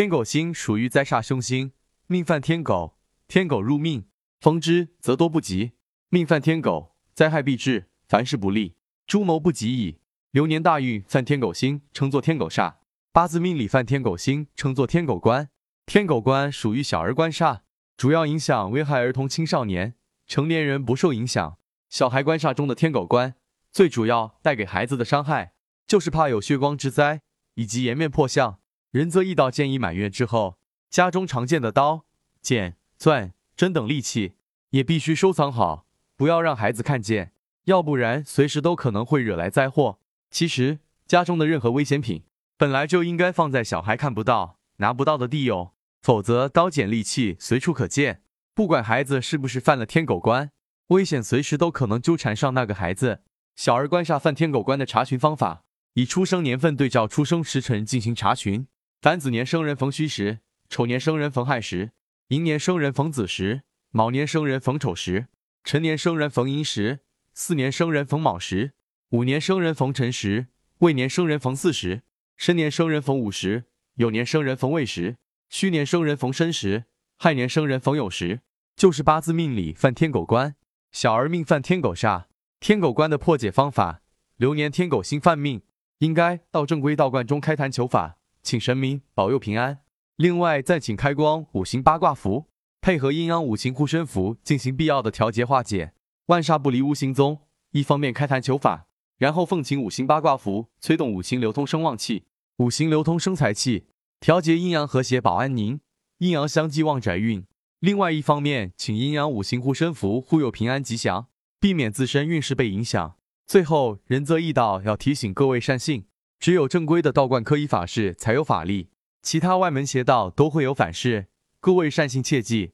[0.00, 1.72] 天狗星属于灾煞凶星，
[2.06, 2.96] 命犯天狗，
[3.28, 4.06] 天狗入命，
[4.40, 5.72] 逢之则多不及。
[6.08, 8.76] 命犯天狗，灾害必至，凡事不利，
[9.06, 9.98] 诸谋不及矣。
[10.30, 12.76] 流年大运犯天狗星，称作天狗煞；
[13.12, 15.50] 八字命理犯天狗星，称作天狗官。
[15.84, 17.60] 天狗官属于小儿官煞，
[17.98, 19.96] 主要影响危害儿童青少年，
[20.26, 21.58] 成年人不受影响。
[21.90, 23.34] 小孩官煞中的天狗官，
[23.70, 25.52] 最主要带给孩子的伤害，
[25.86, 27.20] 就是怕有血光之灾
[27.52, 28.59] 以及颜面破相。
[28.90, 32.06] 仁则易道建议满月之后，家中常见的刀、
[32.42, 34.32] 剑、钻、针等利器
[34.70, 35.86] 也必须收藏好。
[36.16, 37.32] 不要让孩子看见，
[37.66, 40.00] 要不然随时都可能会惹来灾祸。
[40.28, 42.24] 其实家中的任何危险品，
[42.56, 45.70] 本来就应该放在小孩看不到、拿不到的地哦，
[46.02, 48.22] 否则刀剑利器随处可见。
[48.54, 50.50] 不管孩子是不是犯了天狗关，
[50.88, 53.22] 危险随时都可能纠缠上那个孩子。
[53.54, 55.62] 小儿官煞犯天狗关的查询方法，
[55.94, 58.66] 以出生年份对照出生时辰进行查询。
[59.02, 61.92] 凡子年生人逢戌时，丑年生人逢亥时，
[62.28, 65.28] 寅年生人逢子时，卯年生人逢丑时。
[65.64, 67.00] 辰年生人逢寅时，
[67.32, 68.72] 巳年生人逢卯时，
[69.12, 70.48] 午年生人逢辰时，
[70.80, 72.02] 未年生人逢巳时，
[72.36, 73.64] 申年生人逢午时，
[73.96, 75.16] 酉年生人逢未时，
[75.48, 76.84] 戌年生人逢申时，
[77.16, 78.42] 亥年生人逢酉时，
[78.76, 80.56] 就是八字命里犯天狗官，
[80.92, 82.24] 小儿命犯天狗煞。
[82.60, 84.02] 天狗官的破解方法：
[84.36, 85.62] 流年天狗星犯命，
[86.00, 89.80] 应该到正规道观中开坛求法，请神明保佑平安。
[90.16, 92.46] 另外再请开光五行八卦符。
[92.82, 95.92] 配合阴阳五行护身符进行必要的调节化解，
[96.28, 97.42] 万煞不离无形宗。
[97.72, 98.86] 一方面开坛求法，
[99.18, 102.24] 然后奉请五行八卦符催动五行流通生旺气，
[102.56, 103.84] 五行流通生财气，
[104.18, 105.80] 调节阴阳和谐保安宁，
[106.18, 107.44] 阴阳相济旺宅运。
[107.80, 111.26] 另外一方面，请阴阳五行护身符护佑平安吉祥，
[111.60, 113.16] 避免自身运势被影响。
[113.46, 116.06] 最后，仁泽义道要提醒各位善信，
[116.40, 118.88] 只有正规的道观科仪法事才有法力，
[119.20, 121.26] 其他外门邪道都会有反噬。
[121.60, 122.72] 各位善信切记，